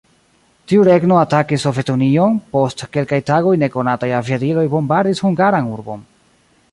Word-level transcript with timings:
Tiu 0.71 0.83
regno 0.87 1.17
atakis 1.23 1.65
Sovetunion, 1.67 2.39
post 2.57 2.81
kelkaj 2.97 3.21
tagoj 3.29 3.53
nekonataj 3.65 4.11
aviadiloj 4.21 4.67
bombardis 4.73 5.23
hungaran 5.27 5.69
urbon. 5.77 6.03